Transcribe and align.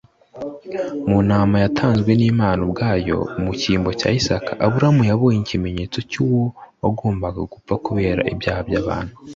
Mu 1.09 1.17
ntama 1.27 1.55
yatanzwe 1.63 2.11
n’Imana 2.19 2.59
ubwayo 2.67 3.17
mu 3.41 3.51
cyimbo 3.59 3.89
cya 3.99 4.09
Isaka, 4.19 4.51
Aburahamu 4.65 5.01
yabonye 5.09 5.39
ikimenyetso 5.41 5.99
cy’uwo 6.11 6.43
wagombaga 6.83 7.41
gupfa 7.53 7.73
kubera 7.85 8.21
ibyaha 8.33 8.61
by’abantu. 8.69 9.13